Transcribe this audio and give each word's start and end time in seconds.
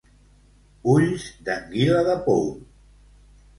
Ulls 0.93 1.27
d'anguila 1.49 2.01
de 2.11 2.17
pou. 2.27 2.45